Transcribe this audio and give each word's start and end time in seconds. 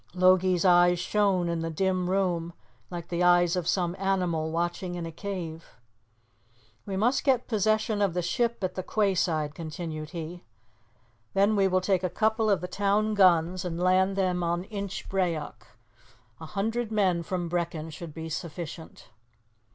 Logie's 0.15 0.65
eyes 0.65 0.97
shone 0.97 1.47
in 1.47 1.59
the 1.59 1.69
dim 1.69 2.09
room 2.09 2.53
like 2.89 3.09
the 3.09 3.21
eyes 3.21 3.55
of 3.55 3.67
some 3.67 3.95
animal 3.99 4.49
watching 4.49 4.95
in 4.95 5.05
a 5.05 5.11
cave. 5.11 5.79
"We 6.87 6.97
must 6.97 7.23
get 7.23 7.45
possession 7.47 8.01
of 8.01 8.15
the 8.15 8.23
ship 8.23 8.63
at 8.63 8.73
the 8.73 8.81
quay 8.81 9.13
side," 9.13 9.53
continued 9.53 10.09
he. 10.09 10.43
"Then 11.35 11.55
we 11.55 11.67
will 11.67 11.81
take 11.81 12.01
a 12.01 12.09
couple 12.09 12.49
of 12.49 12.61
the 12.61 12.67
town 12.67 13.13
guns 13.13 13.63
and 13.63 13.79
land 13.79 14.15
them 14.15 14.41
on 14.41 14.63
Inchbrayock. 14.71 15.67
A 16.39 16.47
hundred 16.47 16.91
men 16.91 17.21
from 17.21 17.47
Brechin 17.47 17.91
should 17.91 18.15
be 18.15 18.27
sufficient." 18.27 19.09